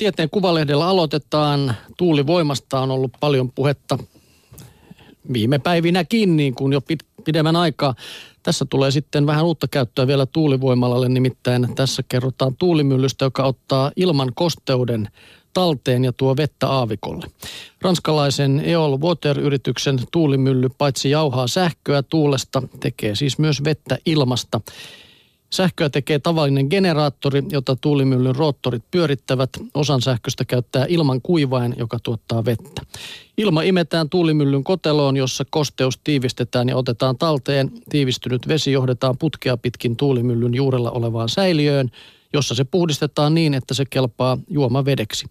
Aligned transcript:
tieteen 0.00 0.30
kuvalehdellä 0.30 0.86
aloitetaan. 0.86 1.74
Tuulivoimasta 1.96 2.80
on 2.80 2.90
ollut 2.90 3.12
paljon 3.20 3.52
puhetta 3.52 3.98
viime 5.32 5.58
päivinäkin, 5.58 6.36
niin 6.36 6.54
kuin 6.54 6.72
jo 6.72 6.80
pidemmän 7.24 7.56
aikaa. 7.56 7.94
Tässä 8.42 8.64
tulee 8.64 8.90
sitten 8.90 9.26
vähän 9.26 9.44
uutta 9.44 9.68
käyttöä 9.68 10.06
vielä 10.06 10.26
tuulivoimalalle, 10.26 11.08
nimittäin 11.08 11.74
tässä 11.74 12.02
kerrotaan 12.08 12.56
tuulimyllystä, 12.56 13.24
joka 13.24 13.42
ottaa 13.42 13.92
ilman 13.96 14.32
kosteuden 14.34 15.08
talteen 15.52 16.04
ja 16.04 16.12
tuo 16.12 16.36
vettä 16.36 16.68
aavikolle. 16.68 17.26
Ranskalaisen 17.82 18.62
Eol 18.64 18.98
Water-yrityksen 18.98 19.98
tuulimylly 20.12 20.68
paitsi 20.78 21.10
jauhaa 21.10 21.48
sähköä 21.48 22.02
tuulesta, 22.02 22.62
tekee 22.80 23.14
siis 23.14 23.38
myös 23.38 23.64
vettä 23.64 23.98
ilmasta. 24.06 24.60
Sähköä 25.52 25.90
tekee 25.90 26.18
tavallinen 26.18 26.66
generaattori, 26.70 27.42
jota 27.50 27.76
tuulimyllyn 27.76 28.36
roottorit 28.36 28.82
pyörittävät. 28.90 29.50
Osan 29.74 30.02
sähköstä 30.02 30.44
käyttää 30.44 30.86
ilman 30.88 31.20
kuivain, 31.22 31.74
joka 31.78 31.98
tuottaa 32.02 32.44
vettä. 32.44 32.82
Ilma 33.36 33.62
imetään 33.62 34.10
tuulimyllyn 34.10 34.64
koteloon, 34.64 35.16
jossa 35.16 35.44
kosteus 35.50 35.98
tiivistetään 36.04 36.68
ja 36.68 36.76
otetaan 36.76 37.18
talteen. 37.18 37.70
Tiivistynyt 37.88 38.48
vesi 38.48 38.72
johdetaan 38.72 39.18
putkea 39.18 39.56
pitkin 39.56 39.96
tuulimyllyn 39.96 40.54
juurella 40.54 40.90
olevaan 40.90 41.28
säiliöön, 41.28 41.90
jossa 42.32 42.54
se 42.54 42.64
puhdistetaan 42.64 43.34
niin, 43.34 43.54
että 43.54 43.74
se 43.74 43.84
kelpaa 43.84 44.38
juomavedeksi. 44.48 45.26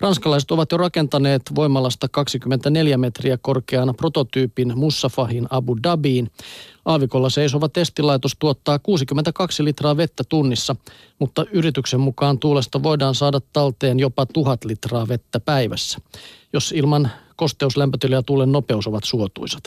Ranskalaiset 0.00 0.50
ovat 0.50 0.72
jo 0.72 0.78
rakentaneet 0.78 1.42
voimalasta 1.54 2.08
24 2.08 2.98
metriä 2.98 3.38
korkean 3.42 3.94
prototyypin 3.96 4.72
Mussafahin 4.78 5.46
Abu 5.50 5.76
Dhabiin. 5.82 6.30
Aavikolla 6.84 7.30
seisova 7.30 7.68
testilaitos 7.68 8.32
tuottaa 8.38 8.78
62 8.78 9.64
litraa 9.64 9.96
vettä 9.96 10.24
tunnissa, 10.28 10.76
mutta 11.18 11.46
yrityksen 11.52 12.00
mukaan 12.00 12.38
tuulesta 12.38 12.82
voidaan 12.82 13.14
saada 13.14 13.40
talteen 13.52 13.98
jopa 13.98 14.26
1000 14.26 14.64
litraa 14.64 15.08
vettä 15.08 15.40
päivässä, 15.40 15.98
jos 16.52 16.72
ilman 16.72 17.10
kosteuslämpötila 17.36 18.14
ja 18.14 18.22
tuulen 18.22 18.52
nopeus 18.52 18.86
ovat 18.86 19.04
suotuisat. 19.04 19.62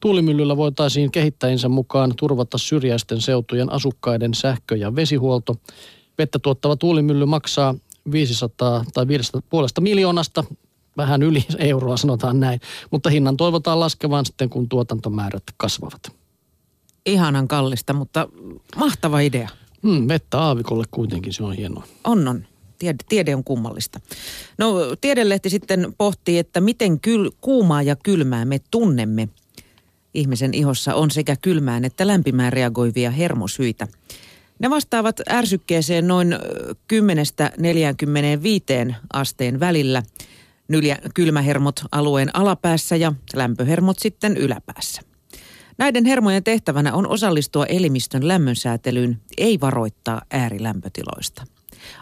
Tuulimyllyllä 0.00 0.56
voitaisiin 0.56 1.10
kehittäjinsä 1.10 1.68
mukaan 1.68 2.12
turvata 2.16 2.58
syrjäisten 2.58 3.20
seutujen 3.20 3.72
asukkaiden 3.72 4.34
sähkö- 4.34 4.76
ja 4.76 4.96
vesihuolto. 4.96 5.56
Vettä 6.18 6.38
tuottava 6.38 6.76
tuulimylly 6.76 7.26
maksaa 7.26 7.74
500 8.12 8.84
tai 8.94 9.08
500 9.08 9.42
miljoonasta, 9.80 10.44
vähän 10.96 11.22
yli 11.22 11.44
euroa 11.58 11.96
sanotaan 11.96 12.40
näin, 12.40 12.60
mutta 12.90 13.10
hinnan 13.10 13.36
toivotaan 13.36 13.80
laskevan 13.80 14.26
sitten, 14.26 14.50
kun 14.50 14.68
tuotantomäärät 14.68 15.42
kasvavat. 15.56 16.12
Ihanan 17.06 17.48
kallista, 17.48 17.92
mutta 17.92 18.28
mahtava 18.76 19.20
idea. 19.20 19.48
Hmm, 19.82 20.08
vettä 20.08 20.40
aavikolle 20.40 20.84
kuitenkin, 20.90 21.32
se 21.32 21.44
on 21.44 21.52
hienoa. 21.52 21.84
On, 22.04 22.28
on. 22.28 22.46
Tiede, 22.78 22.98
tiede 23.08 23.34
on 23.34 23.44
kummallista. 23.44 24.00
No, 24.58 24.74
tiedelehti 25.00 25.50
sitten 25.50 25.94
pohtii, 25.98 26.38
että 26.38 26.60
miten 26.60 27.00
kyl, 27.00 27.30
kuumaa 27.40 27.82
ja 27.82 27.96
kylmää 27.96 28.44
me 28.44 28.60
tunnemme. 28.70 29.28
Ihmisen 30.14 30.54
ihossa 30.54 30.94
on 30.94 31.10
sekä 31.10 31.36
kylmään 31.42 31.84
että 31.84 32.06
lämpimään 32.06 32.52
reagoivia 32.52 33.10
hermosyitä. 33.10 33.88
Ne 34.58 34.70
vastaavat 34.70 35.20
ärsykkeeseen 35.30 36.08
noin 36.08 36.36
10-45 36.92 38.94
asteen 39.12 39.60
välillä. 39.60 40.02
Nyljä, 40.68 40.98
kylmähermot 41.14 41.84
alueen 41.92 42.36
alapäässä 42.36 42.96
ja 42.96 43.12
lämpöhermot 43.34 43.98
sitten 43.98 44.36
yläpäässä. 44.36 45.02
Näiden 45.78 46.04
hermojen 46.04 46.44
tehtävänä 46.44 46.94
on 46.94 47.06
osallistua 47.06 47.66
elimistön 47.66 48.28
lämmönsäätelyyn, 48.28 49.20
ei 49.38 49.60
varoittaa 49.60 50.22
äärilämpötiloista. 50.30 51.46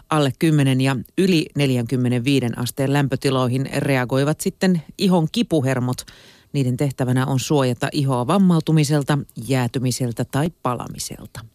Alle 0.09 0.31
10 0.39 0.81
ja 0.81 0.95
yli 1.17 1.45
45 1.55 2.45
asteen 2.55 2.93
lämpötiloihin 2.93 3.69
reagoivat 3.77 4.41
sitten 4.41 4.81
ihon 4.97 5.27
kipuhermot. 5.31 6.01
Niiden 6.53 6.77
tehtävänä 6.77 7.25
on 7.25 7.39
suojata 7.39 7.89
ihoa 7.91 8.27
vammautumiselta, 8.27 9.17
jäätymiseltä 9.47 10.25
tai 10.25 10.49
palamiselta. 10.63 11.52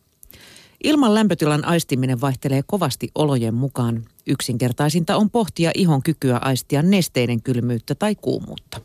Ilman 0.84 1.15
lämpötilan 1.15 1.65
aistiminen 1.65 2.21
vaihtelee 2.21 2.62
kovasti 2.66 3.09
olojen 3.15 3.55
mukaan. 3.55 4.05
Yksinkertaisinta 4.27 5.16
on 5.16 5.31
pohtia 5.31 5.71
ihon 5.75 6.03
kykyä 6.03 6.37
aistia 6.37 6.83
nesteiden 6.83 7.43
kylmyyttä 7.43 7.94
tai 7.94 8.15
kuumuutta. 8.15 8.81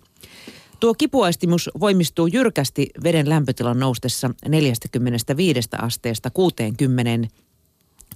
Tuo 0.79 0.93
kipuaistimus 0.93 1.69
voimistuu 1.79 2.27
jyrkästi 2.27 2.89
veden 3.03 3.29
lämpötilan 3.29 3.79
noustessa 3.79 4.29
45 4.47 5.69
asteesta 5.81 6.29
60. 6.29 7.27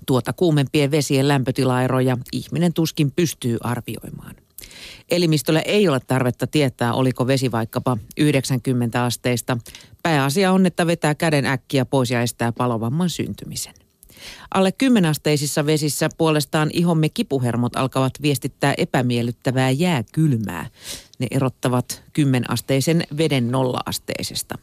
Tuota 0.06 0.34
kuumempien 0.34 0.92
vesien 0.92 1.28
lämpötilaeroja 1.28 2.18
ihminen 2.32 2.74
tuskin 2.74 3.12
pystyy 3.12 3.58
arvioimaan. 3.62 4.36
Elimistöllä 5.10 5.62
ei 5.62 5.88
ole 5.88 6.00
tarvetta 6.00 6.48
tietää, 6.48 6.94
oliko 6.94 7.28
vesi 7.28 7.52
vaikkapa 7.52 7.98
90 8.18 9.06
asteista. 9.06 9.58
Pääasia 10.04 10.52
on, 10.52 10.66
että 10.66 10.88
vetää 10.88 11.16
käden 11.16 11.46
äkkiä 11.46 11.86
pois 11.86 12.12
ja 12.12 12.22
estää 12.22 12.52
palovamman 12.52 13.10
syntymisen. 13.10 13.74
Alle 14.54 14.72
10 14.72 15.10
asteisissa 15.10 15.66
vesissä 15.66 16.10
puolestaan 16.18 16.70
ihomme 16.74 17.10
kipuhermot 17.10 17.76
alkavat 17.76 18.14
viestittää 18.22 18.74
epämiellyttävää 18.78 19.70
jääkylmää. 19.70 20.66
Ne 21.20 21.28
erottavat 21.32 22.04
10-asteisen 22.20 23.04
veden 23.18 23.52
nolla-asteisesta. 23.52 24.56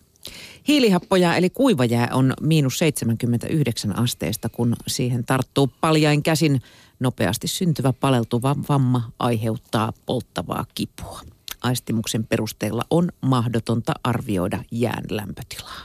Hiilihappoja 0.69 1.37
eli 1.37 1.51
kuivajää 1.51 2.09
on 2.13 2.35
miinus 2.41 2.79
79 2.79 3.99
asteesta, 3.99 4.49
kun 4.49 4.77
siihen 4.87 5.25
tarttuu 5.25 5.71
paljain 5.81 6.23
käsin 6.23 6.63
Nopeasti 7.01 7.49
syntyvä 7.49 7.93
paleltuva 7.93 8.57
vamma 8.69 9.11
aiheuttaa 9.19 9.93
polttavaa 10.07 10.67
kipua. 10.75 11.21
Aistimuksen 11.63 12.27
perusteella 12.27 12.83
on 12.91 13.09
mahdotonta 13.21 13.93
arvioida 14.05 14.65
jään 14.71 15.05
lämpötilaa. 15.11 15.81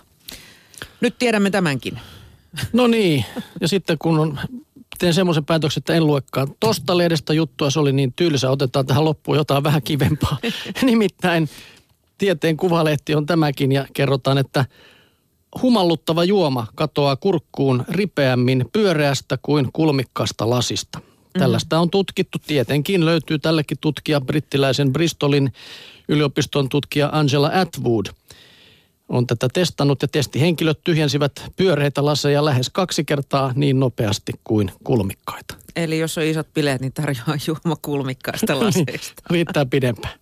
Nyt 1.02 1.18
tiedämme 1.20 1.50
tämänkin. 1.50 2.00
No 2.74 2.88
niin, 2.88 3.26
ja 3.62 3.68
sitten 3.68 3.98
kun 3.98 4.20
on, 4.20 4.40
teen 5.00 5.14
semmoisen 5.14 5.46
päätöksen, 5.46 5.82
että 5.82 5.94
en 5.94 6.08
luekaan 6.08 6.48
tosta 6.60 6.98
lehdestä 6.98 7.34
juttua, 7.34 7.70
se 7.70 7.80
oli 7.80 7.94
niin 7.94 8.14
tylsä, 8.14 8.52
otetaan 8.52 8.86
tähän 8.86 9.06
loppuun 9.06 9.38
jotain 9.38 9.64
vähän 9.64 9.82
kivempaa. 9.82 10.38
Nimittäin 10.82 11.50
tieteen 12.20 12.58
kuvalehti 12.58 13.16
on 13.16 13.26
tämäkin 13.26 13.72
ja 13.72 13.86
kerrotaan, 13.94 14.38
että 14.38 14.66
humalluttava 15.62 16.24
juoma 16.24 16.68
katoaa 16.76 17.16
kurkkuun 17.16 17.84
ripeämmin 17.90 18.66
pyöreästä 18.74 19.38
kuin 19.42 19.70
kulmikkaasta 19.74 20.50
lasista. 20.50 21.00
Mm-hmm. 21.00 21.40
Tällaista 21.40 21.80
on 21.80 21.90
tutkittu. 21.90 22.38
Tietenkin 22.48 23.06
löytyy 23.06 23.40
tällekin 23.40 23.78
tutkija 23.82 24.22
brittiläisen 24.22 24.94
Bristolin 24.94 25.54
yliopiston 26.08 26.70
tutkija 26.70 27.10
Angela 27.12 27.52
Atwood. 27.54 28.06
On 29.10 29.28
tätä 29.28 29.48
testannut 29.54 30.02
ja 30.02 30.08
testihenkilöt 30.08 30.80
tyhjensivät 30.84 31.32
pyöreitä 31.56 32.06
laseja 32.06 32.46
lähes 32.46 32.70
kaksi 32.70 33.04
kertaa 33.04 33.54
niin 33.56 33.80
nopeasti 33.80 34.32
kuin 34.44 34.72
kulmikkaita. 34.84 35.56
Eli 35.76 36.00
jos 36.00 36.18
on 36.18 36.24
isot 36.24 36.54
bileet, 36.54 36.82
niin 36.82 36.94
tarjoaa 36.94 37.38
juoma 37.48 37.76
kulmikkaista 37.82 38.54
niin, 38.54 38.66
laseista. 38.66 39.24
Riittää 39.30 39.66
pidempään. 39.66 40.14